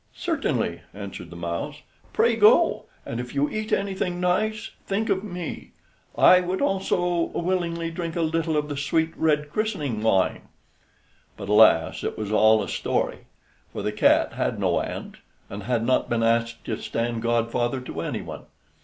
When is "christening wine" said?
9.51-10.47